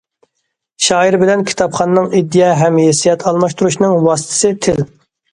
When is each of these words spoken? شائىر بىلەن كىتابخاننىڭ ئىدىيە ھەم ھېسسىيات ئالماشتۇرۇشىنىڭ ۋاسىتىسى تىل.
شائىر 0.85 1.17
بىلەن 1.23 1.43
كىتابخاننىڭ 1.49 2.07
ئىدىيە 2.19 2.47
ھەم 2.61 2.79
ھېسسىيات 2.83 3.25
ئالماشتۇرۇشىنىڭ 3.33 3.93
ۋاسىتىسى 4.07 4.51
تىل. 4.67 4.81